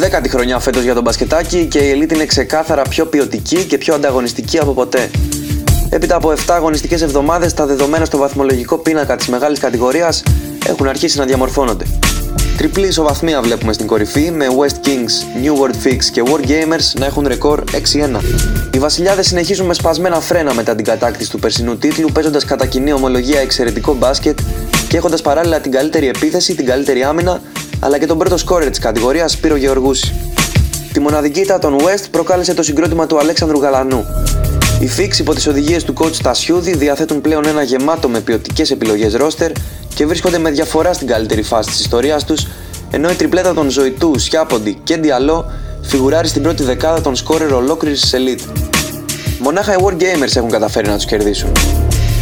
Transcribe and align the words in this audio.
Δέκατη 0.00 0.28
χρονιά 0.28 0.58
φέτος 0.58 0.82
για 0.82 0.94
τον 0.94 1.02
μπασκετάκι 1.02 1.66
και 1.66 1.78
η 1.78 1.98
Elite 1.98 2.12
είναι 2.12 2.26
ξεκάθαρα 2.26 2.82
πιο 2.82 3.06
ποιοτική 3.06 3.64
και 3.64 3.78
πιο 3.78 3.94
ανταγωνιστική 3.94 4.58
από 4.58 4.72
ποτέ. 4.72 5.10
Έπειτα 5.90 6.16
από 6.16 6.30
7 6.30 6.36
αγωνιστικές 6.48 7.02
εβδομάδες, 7.02 7.54
τα 7.54 7.66
δεδομένα 7.66 8.04
στο 8.04 8.18
βαθμολογικό 8.18 8.78
πίνακα 8.78 9.16
της 9.16 9.28
μεγάλης 9.28 9.58
κατηγορίας 9.58 10.22
έχουν 10.66 10.88
αρχίσει 10.88 11.18
να 11.18 11.24
διαμορφώνονται. 11.24 11.84
Τριπλή 12.56 12.86
ισοβαθμία 12.86 13.40
βλέπουμε 13.40 13.72
στην 13.72 13.86
κορυφή 13.86 14.30
με 14.30 14.46
West 14.58 14.86
Kings, 14.86 15.44
New 15.44 15.52
World 15.62 15.86
Fix 15.86 16.04
και 16.12 16.22
War 16.26 16.48
Gamers 16.48 16.98
να 16.98 17.06
έχουν 17.06 17.26
ρεκόρ 17.26 17.64
6-1. 17.72 18.20
Οι 18.74 18.78
βασιλιάδες 18.78 19.26
συνεχίζουν 19.26 19.66
με 19.66 19.74
σπασμένα 19.74 20.20
φρένα 20.20 20.54
μετά 20.54 20.74
την 20.74 20.84
κατάκτηση 20.84 21.30
του 21.30 21.38
περσινού 21.38 21.76
τίτλου, 21.76 22.12
παίζοντας 22.12 22.44
κατά 22.44 22.66
κοινή 22.66 22.92
ομολογία 22.92 23.40
εξαιρετικό 23.40 23.94
μπάσκετ 23.94 24.38
και 24.88 24.96
έχοντας 24.96 25.22
παράλληλα 25.22 25.60
την 25.60 25.70
καλύτερη 25.70 26.08
επίθεση, 26.08 26.54
την 26.54 26.66
καλύτερη 26.66 27.02
άμυνα 27.02 27.40
αλλά 27.80 27.98
και 27.98 28.06
τον 28.06 28.18
πρώτο 28.18 28.36
σκόρερ 28.36 28.70
της 28.70 28.78
κατηγορίας 28.78 29.32
Σπύρο 29.32 29.56
Γεωργούση. 29.56 30.14
Τη 30.92 31.00
μοναδική 31.00 31.40
ήττα 31.40 31.58
των 31.58 31.76
West 31.78 32.04
προκάλεσε 32.10 32.54
το 32.54 32.62
συγκρότημα 32.62 33.06
του 33.06 33.18
Αλέξανδρου 33.18 33.60
Γαλανού. 33.60 34.04
Οι 34.80 34.88
Fix 34.98 35.18
υπό 35.18 35.34
τις 35.34 35.46
οδηγίες 35.46 35.84
του 35.84 35.94
coach 35.98 36.16
Τασιούδη 36.22 36.76
διαθέτουν 36.76 37.20
πλέον 37.20 37.46
ένα 37.46 37.62
γεμάτο 37.62 38.08
με 38.08 38.20
ποιοτικές 38.20 38.70
επιλογές 38.70 39.14
ρόστερ 39.14 39.52
και 39.94 40.06
βρίσκονται 40.06 40.38
με 40.38 40.50
διαφορά 40.50 40.92
στην 40.92 41.06
καλύτερη 41.06 41.42
φάση 41.42 41.70
της 41.70 41.80
ιστορίας 41.80 42.24
τους, 42.24 42.46
ενώ 42.90 43.10
η 43.10 43.14
τριπλέτα 43.14 43.54
των 43.54 43.70
Ζωητού, 43.70 44.18
Σιάποντι 44.18 44.80
και 44.82 44.96
Διαλό 44.96 45.52
φιγουράρει 45.82 46.28
στην 46.28 46.42
πρώτη 46.42 46.62
δεκάδα 46.62 47.00
των 47.00 47.16
σκόρερ 47.16 47.52
ολόκληρης 47.52 48.00
της 48.00 48.14
Elite. 48.14 48.60
Μονάχα 49.38 49.72
οι 49.72 49.76
War 49.84 49.92
Gamers 49.92 50.36
έχουν 50.36 50.50
καταφέρει 50.50 50.88
να 50.88 50.96
τους 50.96 51.04
κερδίσουν. 51.04 51.52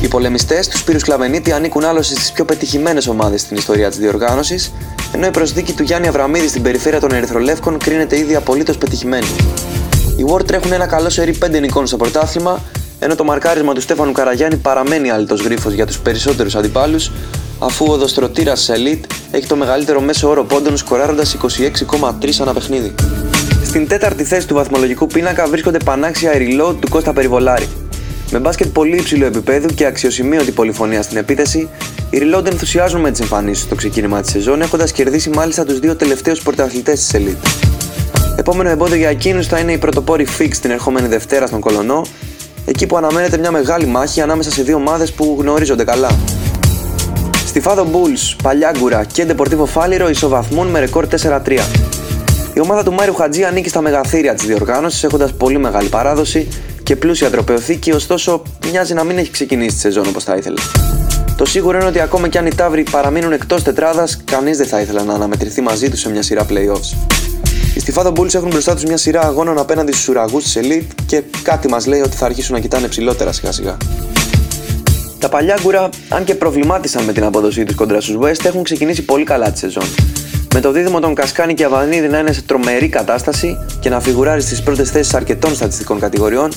Οι 0.03 0.09
πολεμιστές 0.09 0.69
τους 0.69 0.81
Σπύρου 0.81 0.99
Σκλαβενίτη 0.99 1.53
ανήκουν 1.53 1.85
άλλωστε 1.85 2.15
στις 2.15 2.33
πιο 2.33 2.45
πετυχημένες 2.45 3.07
ομάδες 3.07 3.41
στην 3.41 3.57
ιστορία 3.57 3.89
της 3.89 3.99
διοργάνωσης, 3.99 4.73
ενώ 5.13 5.27
η 5.27 5.31
προσδίκη 5.31 5.73
του 5.73 5.83
Γιάννη 5.83 6.09
Αβραμίδη 6.09 6.49
στην 6.49 6.63
περιφέρεια 6.63 7.01
των 7.01 7.13
Ερυθρολεύκων 7.13 7.79
κρίνεται 7.79 8.19
ήδη 8.19 8.35
απολύτως 8.35 8.79
πετυχημένη. 8.79 9.27
Οι 10.17 10.25
War 10.33 10.45
τρέχουν 10.47 10.73
ένα 10.73 10.87
καλό 10.87 11.11
σερί 11.11 11.39
5 11.45 11.61
νικών 11.61 11.87
στο 11.87 11.97
πρωτάθλημα, 11.97 12.61
ενώ 12.99 13.15
το 13.15 13.25
μαρκάρισμα 13.25 13.75
του 13.75 13.81
Στέφανου 13.81 14.13
Καραγιάννη 14.13 14.57
παραμένει 14.57 15.11
άλυτος 15.11 15.41
γρίφος 15.41 15.73
για 15.73 15.87
τους 15.87 15.99
περισσότερους 15.99 16.55
αντιπάλους, 16.55 17.11
αφού 17.59 17.87
ο 17.89 17.93
οδοστρωτήρα 17.93 18.53
Elite 18.55 19.05
έχει 19.31 19.47
το 19.47 19.57
μεγαλύτερο 19.57 20.01
μέσο 20.01 20.29
όρο 20.29 20.45
πόντων 20.45 20.77
σκοράροντας 20.77 21.35
26,3 21.35 22.41
ανά 22.41 22.53
παιχνίδι. 22.53 22.95
Στην 23.65 23.89
τέταρτη 23.89 24.25
θέση 24.25 24.47
του 24.47 24.55
βαθμολογικού 24.55 25.07
πίνακα 25.07 25.47
βρίσκονται 25.47 25.79
πανάξια 25.85 26.35
η 26.35 26.49
reload 26.51 26.75
του 26.81 26.89
Κώστα 26.89 27.12
Περιβολάρη. 27.12 27.69
Με 28.31 28.39
μπάσκετ 28.39 28.67
πολύ 28.67 28.97
υψηλού 28.97 29.25
επίπεδου 29.25 29.67
και 29.75 29.87
αξιοσημείωτη 29.87 30.51
πολυφωνία 30.51 31.03
στην 31.03 31.17
επίθεση, 31.17 31.69
οι 32.11 32.19
Reload 32.23 32.47
ενθουσιάζουν 32.47 33.01
με 33.01 33.11
τις 33.11 33.21
εμφανίσεις 33.21 33.65
στο 33.65 33.75
ξεκίνημα 33.75 34.21
της 34.21 34.31
σεζόν, 34.31 34.62
έχοντας 34.62 34.93
κερδίσει 34.93 35.31
μάλιστα 35.31 35.65
τους 35.65 35.79
δύο 35.79 35.97
τελευταίους 35.97 36.43
πρωταθλητές 36.43 37.06
της 37.06 37.11
Elite. 37.15 37.49
Επόμενο 38.37 38.69
εμπόδιο 38.69 38.97
για 38.97 39.09
εκείνους 39.09 39.47
θα 39.47 39.59
είναι 39.59 39.73
η 39.73 39.79
πρωτοπόρη 39.79 40.27
Fix 40.39 40.51
την 40.61 40.71
ερχόμενη 40.71 41.09
Δευτέρα 41.09 41.47
στον 41.47 41.61
Κολονό, 41.61 42.03
εκεί 42.65 42.87
που 42.87 42.97
αναμένεται 42.97 43.39
μια 43.39 43.51
μεγάλη 43.51 43.87
μάχη 43.87 44.21
ανάμεσα 44.21 44.51
σε 44.51 44.62
δύο 44.62 44.77
ομάδες 44.77 45.12
που 45.12 45.37
γνωρίζονται 45.41 45.84
καλά. 45.84 46.11
Στη 47.47 47.61
Φάδο 47.61 47.87
Bulls, 47.93 48.37
Παλιάγκουρα 48.43 49.05
και 49.05 49.27
Deportivo 49.29 49.65
Φάλιρο 49.65 50.09
ισοβαθμούν 50.09 50.67
με 50.67 50.79
ρεκόρ 50.79 51.06
4-3. 51.06 51.59
Η 52.55 52.61
ομάδα 52.61 52.83
του 52.83 52.93
Μάριου 52.93 53.15
Χατζή 53.15 53.45
ανήκει 53.45 53.69
στα 53.69 53.81
μεγαθύρια 53.81 54.34
της 54.34 54.47
διοργάνωσης, 54.47 55.05
έχοντας 55.05 55.33
πολύ 55.33 55.59
μεγάλη 55.59 55.89
παράδοση 55.89 56.49
και 56.88 56.97
πλούσια 56.97 57.31
τροπεοθήκη, 57.31 57.93
ωστόσο 57.93 58.43
μοιάζει 58.71 58.94
να 58.94 59.04
μην 59.04 59.19
έχει 59.19 59.31
ξεκινήσει 59.31 59.75
τη 59.75 59.81
σεζόν 59.81 60.06
όπως 60.09 60.25
θα 60.25 60.37
ήθελες. 60.37 60.62
Το 61.37 61.44
σίγουρο 61.44 61.78
είναι 61.78 61.87
ότι 61.87 62.00
ακόμα 62.00 62.28
κι 62.28 62.38
αν 62.38 62.47
οι 62.47 62.54
Ταύροι 62.54 62.82
παραμείνουν 62.91 63.32
εκτός 63.32 63.62
τετράδας, 63.62 64.21
κανείς 64.25 64.56
δεν 64.56 64.66
θα 64.66 64.81
ήθελε 64.81 65.03
να 65.03 65.15
αναμετρηθεί 65.15 65.60
μαζί 65.60 65.91
τους 65.91 66.00
σε 66.00 66.10
μια 66.10 66.22
σειρά 66.22 66.47
playoffs. 66.48 67.09
Οι 67.75 67.81
Στιφάδο 67.81 68.12
Bulls 68.16 68.34
έχουν 68.34 68.48
μπροστά 68.48 68.75
τους 68.75 68.84
μια 68.84 68.97
σειρά 68.97 69.21
αγώνων 69.21 69.59
απέναντι 69.59 69.93
στους 69.93 70.09
ουραγούς 70.09 70.44
της 70.44 70.59
Elite 70.60 70.94
και 71.06 71.22
κάτι 71.43 71.69
μας 71.69 71.87
λέει 71.87 72.00
ότι 72.00 72.16
θα 72.16 72.25
αρχίσουν 72.27 72.54
να 72.54 72.60
κοιτάνε 72.60 72.88
ψηλότερα 72.88 73.32
σιγά 73.32 73.53
σιγά. 73.53 73.77
Τα 75.19 75.28
παλιά 75.28 75.59
γκουρα, 75.62 75.88
αν 76.09 76.25
και 76.25 76.34
προβλημάτισαν 76.34 77.04
με 77.04 77.12
την 77.12 77.25
απόδοσή 77.25 77.65
τους 77.65 77.75
κοντρα 77.75 78.00
στους 78.00 78.16
West, 78.21 78.44
έχουν 78.44 78.62
ξεκινήσει 78.62 79.03
πολύ 79.03 79.25
καλά 79.25 79.53
τη 79.53 79.59
σεζόν. 79.59 79.84
Με 80.54 80.60
το 80.60 80.72
δίδυμο 80.72 81.00
των 81.00 81.15
Κασκάνη 81.15 81.54
και 81.54 81.65
Αβανίδη 81.65 82.09
να 82.09 82.19
είναι 82.19 82.32
σε 82.32 82.43
τρομερή 82.43 82.88
κατάσταση 82.88 83.59
και 83.81 83.88
να 83.88 84.00
φιγουράρει 84.00 84.41
στις 84.41 84.62
πρώτες 84.62 84.91
θέσεις 84.91 85.15
αρκετών 85.15 85.54
στατιστικών 85.54 86.00
κατηγοριών, 86.00 86.50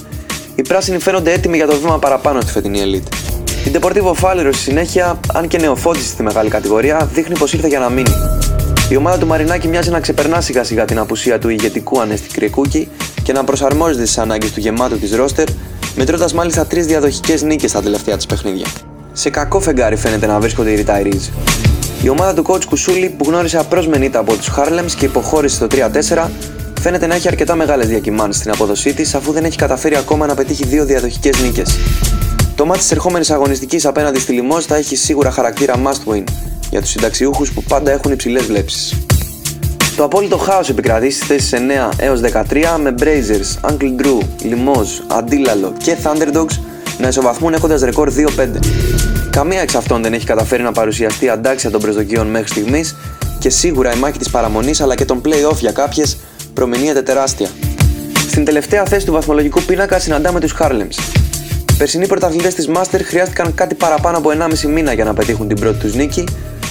οι 0.62 0.68
πράσινοι 0.68 1.00
φαίνονται 1.00 1.32
έτοιμοι 1.32 1.58
για 1.58 1.68
το 1.68 1.76
βήμα 1.76 2.00
παραπάνω 2.00 2.42
στη 2.42 2.52
φετινή 2.52 2.80
Elite. 2.84 3.14
Η 3.68 3.72
Deportivo 3.74 4.14
Faleros 4.22 4.50
στη 4.52 4.62
συνέχεια, 4.62 5.20
αν 5.34 5.48
και 5.48 5.58
νεοφώτιση 5.58 6.08
στη 6.08 6.24
μεγάλη 6.24 6.50
κατηγορία, 6.50 7.10
δείχνει 7.14 7.38
πως 7.38 7.54
ήρθε 7.54 7.68
για 7.68 7.80
να 7.80 7.90
μείνει. 7.90 8.14
Η 8.90 8.96
ομάδα 8.96 9.18
του 9.18 9.28
Μαρινάκη 9.28 9.68
μοιάζει 9.68 9.90
να 9.90 10.00
ξεπερνά 10.00 10.42
σιγά 10.42 10.64
σιγά 10.64 10.86
την 10.86 11.00
απουσία 11.00 11.40
του 11.40 11.50
ηγετικού 11.50 12.02
Ανέστη 12.02 12.30
Κρυκούκη 12.30 12.90
και 13.24 13.34
να 13.34 13.44
προσαρμόζεται 13.44 14.06
στις 14.06 14.18
ανάγκες 14.18 14.52
του 14.52 14.60
γεμάτου 14.60 15.00
της 15.00 15.16
ρόστερ, 15.16 15.48
μετρώντας 15.96 16.34
μάλιστα 16.34 16.66
τρεις 16.66 16.86
διαδοχικές 16.86 17.42
νίκες 17.42 17.70
στα 17.70 17.82
τελευταία 17.82 18.16
της 18.16 18.26
παιχνίδια. 18.26 18.66
Σε 19.14 19.30
κακό 19.30 19.60
φεγγάρι 19.60 19.96
φαίνεται 19.96 20.26
να 20.26 20.40
βρίσκονται 20.40 20.72
οι 20.72 20.86
retirees. 20.86 21.30
Η 22.04 22.10
ομάδα 22.10 22.34
του 22.34 22.46
coach 22.48 22.66
Κουσούλη 22.66 23.16
που 23.18 23.26
γνώρισε 23.28 23.58
απρόσμενη 23.58 24.10
από 24.14 24.34
τους 24.34 24.50
Harlems 24.58 24.92
και 24.98 25.06
υποχώρησε 25.06 25.56
στο 25.56 25.68
3-4 25.72 26.30
φαίνεται 26.82 27.08
να 27.08 27.16
έχει 27.16 27.28
αρκετά 27.28 27.56
μεγάλες 27.56 27.88
διακυμάνσεις 27.88 28.42
στην 28.42 28.52
απόδοσή 28.52 28.94
της 28.94 29.16
αφού 29.16 29.32
δεν 29.32 29.46
έχει 29.46 29.58
καταφέρει 29.58 29.96
ακόμα 29.96 30.26
να 30.26 30.34
πετύχει 30.36 30.66
δύο 30.66 30.86
διαδοχικές 30.86 31.42
νίκες. 31.42 31.78
Το 32.56 32.66
μάτι 32.66 32.80
της 32.80 32.92
ερχόμενης 32.92 33.32
αγωνιστικής 33.32 33.86
απέναντι 33.86 34.20
στη 34.20 34.32
Λιμός 34.32 34.66
θα 34.66 34.76
έχει 34.76 34.96
σίγουρα 34.96 35.32
χαρακτήρα 35.32 35.74
must 35.86 36.14
win 36.14 36.24
για 36.70 36.82
τους 36.82 36.90
συνταξιούχους 36.90 37.52
που 37.52 37.64
πάντα 37.64 37.92
έχουν 37.92 38.12
υψηλές 38.12 38.46
βλέψεις. 38.46 38.98
Το 39.96 40.04
απόλυτο 40.04 40.38
χάος 40.38 40.70
επικρατεί 40.70 41.12
στις 41.12 41.28
θέσεις 41.28 41.54
9 41.54 41.90
έως 41.98 42.20
13 42.20 42.78
με 42.82 42.94
Brazers, 43.00 43.70
Uncle 43.72 44.02
Drew, 44.02 44.20
Limoges, 44.44 45.04
Αντίλαλο 45.08 45.74
και 45.78 45.96
Thunderdogs 46.04 46.60
να 47.00 47.08
ισοβαθμούν 47.08 47.54
έχοντας 47.54 47.82
ρεκόρ 47.82 48.12
2-5. 48.12 48.60
Καμία 49.30 49.62
εξ 49.62 49.76
αυτών 49.76 50.02
δεν 50.02 50.14
έχει 50.14 50.26
καταφέρει 50.26 50.64
να 50.64 50.72
παρουσιαστεί 50.72 51.30
αντάξια 51.30 51.70
των 51.70 51.82
προσδοκιών 51.82 52.28
μέχρι 52.28 52.48
στιγμής 52.48 52.96
και 53.40 53.50
σίγουρα 53.50 53.96
η 53.96 53.98
μάχη 54.00 54.18
της 54.18 54.30
παραμονής 54.30 54.82
αλλά 54.82 54.96
και 54.96 55.06
των 55.06 55.22
play-off 55.26 55.58
για 55.60 55.72
κάποιες 55.72 56.18
προμηνύεται 56.54 57.02
τεράστια. 57.02 57.48
Στην 58.30 58.46
τελευταία 58.46 58.86
θέση 58.86 59.06
του 59.06 59.12
βαθμολογικού 59.12 59.62
πίνακα 59.62 60.00
συναντάμε 60.00 60.40
τους 60.40 60.56
Harlems. 60.60 61.22
Περσινοί 61.78 62.08
πρωταθλητές 62.08 62.56
της 62.56 62.70
Master 62.76 63.00
χρειάστηκαν 63.04 63.54
κάτι 63.56 63.76
παραπάνω 63.76 64.18
από 64.18 64.30
1,5 64.30 64.70
μήνα 64.70 64.94
για 64.94 65.04
να 65.04 65.14
πετύχουν 65.14 65.48
την 65.48 65.60
πρώτη 65.60 65.78
τους 65.78 65.94
νίκη, 65.94 66.24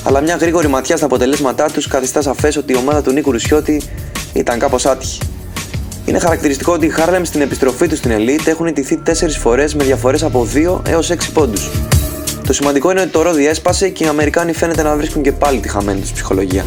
αλλά 0.04 0.20
μια 0.20 0.36
γρήγορη 0.36 0.68
ματιά 0.68 0.96
στα 0.96 1.06
αποτελέσματά 1.06 1.70
τους 1.70 1.88
καθιστά 1.88 2.22
σαφές 2.22 2.56
ότι 2.56 2.72
η 2.72 2.76
ομάδα 2.76 3.02
του 3.02 3.12
Νίκου 3.12 3.32
Ρουσιώτη 3.32 3.82
ήταν 4.32 4.58
κάπως 4.58 4.86
άτυχη. 4.86 5.18
Είναι 6.04 6.18
χαρακτηριστικό 6.18 6.72
ότι 6.72 6.86
οι 6.86 6.92
Harlem 6.98 7.20
στην 7.22 7.40
επιστροφή 7.40 7.86
τους 7.86 7.98
στην 7.98 8.10
Elite 8.10 8.46
έχουν 8.46 8.66
ιτηθεί 8.66 9.02
4 9.06 9.10
φορές 9.38 9.74
με 9.74 9.84
διαφορές 9.84 10.22
από 10.22 10.48
2 10.54 10.80
έως 10.88 11.10
6 11.10 11.16
πόντους. 11.32 11.70
Το 12.46 12.52
σημαντικό 12.52 12.90
είναι 12.90 13.00
ότι 13.00 13.10
το 13.10 13.22
ρόδι 13.22 13.46
έσπασε 13.46 13.88
και 13.88 14.04
οι 14.04 14.06
Αμερικάνοι 14.06 14.52
φαίνεται 14.52 14.82
να 14.82 14.96
βρίσκουν 14.96 15.22
και 15.22 15.32
πάλι 15.32 15.60
τη 15.60 15.68
χαμένη 15.68 16.00
τους 16.00 16.12
ψυχολογία. 16.12 16.64